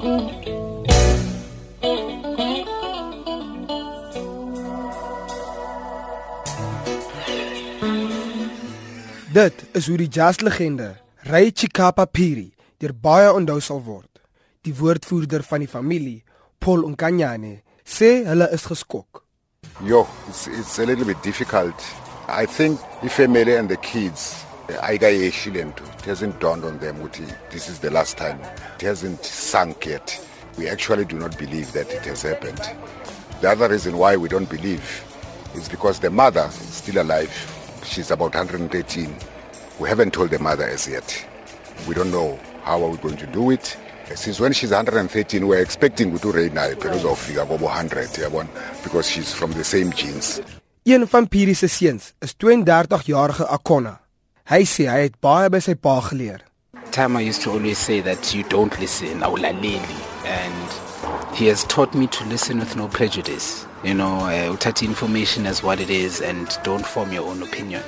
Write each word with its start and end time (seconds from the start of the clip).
Dit 0.00 0.12
is 9.72 9.86
hoe 9.86 9.96
die 10.00 10.08
jazzlegende 10.08 10.96
Ray 11.28 11.52
Chikapa 11.52 12.06
Phiri 12.08 12.48
deur 12.80 12.96
baie 12.96 13.28
onthou 13.28 13.60
sal 13.60 13.84
word. 13.84 14.08
Die 14.64 14.72
woordvoerder 14.72 15.44
van 15.44 15.60
die 15.60 15.68
familie, 15.68 16.24
Paul 16.58 16.88
Unkanyane, 16.88 17.60
sê 17.84 18.24
hulle 18.24 18.48
is 18.56 18.64
geskok. 18.72 19.20
Yo, 19.84 20.06
it's, 20.28 20.46
it's 20.48 20.78
a 20.78 20.86
little 20.88 21.04
bit 21.04 21.20
difficult. 21.22 21.76
I 22.26 22.46
think 22.46 22.80
the 23.02 23.10
family 23.12 23.56
and 23.56 23.68
the 23.68 23.76
kids 23.76 24.46
ayikayeshile 24.78 25.60
It 25.60 26.04
hasn't 26.04 26.40
dawned 26.40 26.64
on 26.64 26.78
them 26.78 26.96
ukuthi 26.96 27.26
this 27.50 27.68
is 27.68 27.78
the 27.80 27.90
last 27.90 28.16
time. 28.16 28.38
It 28.78 28.82
hasn't 28.82 29.24
sunk 29.24 29.86
yet. 29.86 30.20
We 30.58 30.68
actually 30.68 31.04
do 31.04 31.18
not 31.18 31.38
believe 31.38 31.72
that 31.72 31.90
it 31.92 32.04
has 32.06 32.22
happened. 32.22 32.60
The 33.40 33.50
other 33.50 33.68
reason 33.68 33.96
why 33.98 34.16
we 34.16 34.28
don't 34.28 34.50
believe 34.50 35.04
is 35.54 35.68
because 35.68 36.00
the 36.00 36.10
mother 36.10 36.48
is 36.48 36.74
still 36.76 37.02
alive 37.02 37.30
She's 37.84 38.10
about 38.10 38.34
113. 38.34 39.16
We 39.78 39.88
haven't 39.88 40.12
told 40.12 40.30
the 40.30 40.38
mother 40.38 40.64
as 40.64 40.86
yet. 40.86 41.26
We 41.88 41.94
don't 41.94 42.10
know 42.10 42.38
how 42.62 42.82
are 42.84 42.90
we 42.90 42.98
going 42.98 43.16
to 43.16 43.26
do 43.26 43.50
it. 43.50 43.76
Since 44.14 44.40
when 44.40 44.52
she's 44.52 44.70
113, 44.70 45.46
we're 45.46 45.60
expecting 45.62 46.16
to 46.18 46.32
reign 46.32 46.54
because 46.54 47.04
of 47.04 47.18
figure 47.18 47.44
100 47.44 48.08
because 48.82 49.08
she's 49.08 49.32
from 49.32 49.52
the 49.52 49.64
same 49.64 49.92
genes. 49.92 50.40
Een 50.84 51.06
van 51.06 51.26
Phiri 51.28 51.54
se 51.54 51.66
seuns 51.66 52.12
is 52.18 52.34
32-jarige 52.34 53.46
Akona. 53.46 54.00
Hy 54.50 54.64
sê 54.66 54.88
hy 54.90 55.04
het 55.04 55.14
baie 55.22 55.46
by 55.46 55.60
sy 55.62 55.76
pa 55.78 56.00
geleer. 56.02 56.40
Tama 56.90 57.20
used 57.22 57.42
to 57.42 57.52
always 57.52 57.78
say 57.78 58.00
that 58.00 58.34
you 58.34 58.42
don't 58.50 58.74
listen, 58.80 59.20
awulaleli 59.22 59.78
and 60.26 61.36
he 61.38 61.46
has 61.46 61.62
taught 61.70 61.94
me 61.94 62.08
to 62.08 62.24
listen 62.24 62.58
with 62.58 62.74
no 62.74 62.88
prejudice. 62.88 63.64
You 63.84 63.94
know, 63.94 64.26
uh, 64.26 64.50
uthatha 64.50 64.82
information 64.84 65.46
as 65.46 65.62
what 65.62 65.78
it 65.78 65.88
is 65.88 66.20
and 66.20 66.58
don't 66.64 66.84
form 66.84 67.12
your 67.12 67.30
own 67.30 67.44
opinion. 67.44 67.84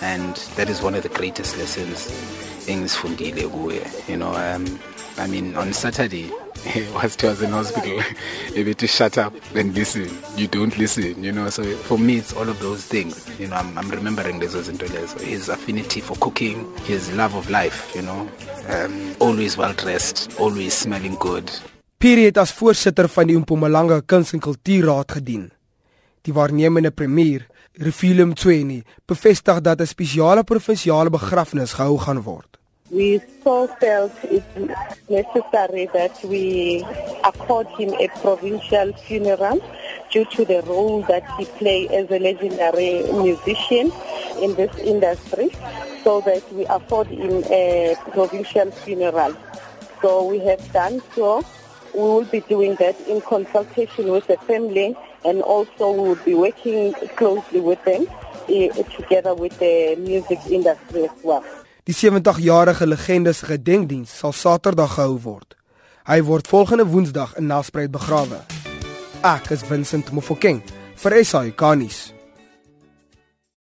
And 0.00 0.36
that 0.54 0.68
is 0.68 0.82
one 0.82 0.94
of 0.94 1.02
the 1.02 1.08
greatest 1.08 1.58
lessons 1.58 2.06
engisifundile 2.68 3.50
kuye. 3.50 4.08
You 4.08 4.18
know, 4.18 4.32
um, 4.34 4.78
I 5.16 5.26
mean, 5.26 5.56
on 5.56 5.72
Saturday, 5.72 6.30
whilst 6.94 7.24
I 7.24 7.28
was 7.28 7.42
in 7.42 7.50
hospital, 7.50 8.00
able 8.54 8.74
to 8.82 8.86
shut 8.86 9.18
up 9.18 9.34
and 9.54 9.74
listen. 9.74 10.08
You 10.36 10.48
don't 10.48 10.76
listen, 10.78 11.22
you 11.22 11.32
know. 11.32 11.50
So 11.50 11.62
for 11.62 11.98
me, 11.98 12.16
it's 12.16 12.32
all 12.32 12.48
of 12.48 12.58
those 12.60 12.84
things. 12.84 13.28
You 13.38 13.48
know, 13.48 13.56
I'm, 13.56 13.76
I'm 13.78 13.90
remembering 13.90 14.38
this 14.38 14.54
was 14.54 14.66
so 14.66 15.18
his 15.18 15.48
affinity 15.48 16.00
for 16.00 16.16
cooking, 16.16 16.66
his 16.84 17.12
love 17.12 17.34
of 17.34 17.50
life, 17.50 17.94
you 17.94 18.02
know, 18.02 18.28
um, 18.68 19.16
always 19.20 19.56
well 19.56 19.72
dressed, 19.72 20.38
always 20.38 20.74
smelling 20.74 21.16
good. 21.18 21.50
Piri 21.98 22.28
het 22.28 22.38
as 22.38 22.52
voorsitter 22.54 23.08
van 23.10 23.26
die 23.26 23.36
Mpumalanga 23.38 24.00
Kuns 24.06 24.32
en 24.32 24.38
Kultuurraad 24.38 25.12
gedien. 25.12 25.48
Die 26.22 26.32
waarnemende 26.32 26.90
premier, 26.90 27.46
Refilum 27.72 28.34
Tsweni, 28.34 28.82
bevestig 29.06 29.60
dat 29.60 29.80
'n 29.80 29.86
spesiale 29.86 30.44
provinsiale 30.44 31.10
begrafnis 31.10 31.72
gehou 31.72 31.98
gaan 31.98 32.22
word. 32.22 32.58
We 32.90 33.20
so 33.44 33.66
felt 33.66 34.12
it 34.24 34.44
necessary 35.10 35.90
that 35.92 36.24
we 36.24 36.82
accord 37.22 37.66
him 37.78 37.92
a 38.00 38.08
provincial 38.20 38.94
funeral 38.94 39.62
due 40.10 40.24
to 40.24 40.44
the 40.46 40.62
role 40.62 41.02
that 41.02 41.22
he 41.36 41.44
played 41.44 41.90
as 41.92 42.10
a 42.10 42.18
legendary 42.18 43.02
musician 43.12 43.92
in 44.40 44.54
this 44.54 44.74
industry 44.78 45.50
so 46.02 46.22
that 46.22 46.42
we 46.54 46.64
afford 46.66 47.08
him 47.08 47.44
a 47.50 47.94
provincial 48.12 48.70
funeral. 48.70 49.36
So 50.00 50.24
we 50.24 50.38
have 50.40 50.72
done 50.72 51.02
so 51.14 51.44
we 51.92 52.00
will 52.00 52.24
be 52.24 52.40
doing 52.40 52.76
that 52.76 52.98
in 53.02 53.20
consultation 53.20 54.08
with 54.08 54.26
the 54.28 54.38
family 54.46 54.96
and 55.26 55.42
also 55.42 55.90
we 55.90 56.08
will 56.08 56.24
be 56.24 56.34
working 56.34 56.94
closely 57.16 57.60
with 57.60 57.84
them 57.84 58.06
uh, 58.08 58.82
together 58.96 59.34
with 59.34 59.58
the 59.58 59.96
music 59.96 60.38
industry 60.48 61.04
as 61.04 61.10
well. 61.22 61.44
Die 61.88 61.94
70-jarige 61.94 62.86
legende 62.86 63.32
se 63.32 63.46
gedenkdiens 63.46 64.10
sal 64.18 64.32
Saterdag 64.36 64.98
gehou 64.98 65.14
word. 65.24 65.54
Hy 66.04 66.18
word 66.20 66.50
volgende 66.50 66.84
Woensdag 66.84 67.32
in 67.40 67.48
Nelspruit 67.48 67.88
begrawe. 67.94 68.42
Ek 69.24 69.48
is 69.56 69.64
Vincent 69.64 70.12
Mofokeng 70.12 70.60
vir 71.00 71.16
SAK 71.24 71.64
nuus. 71.80 72.02